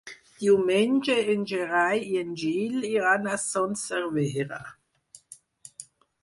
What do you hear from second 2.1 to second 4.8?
i en Gil iran a Son Servera.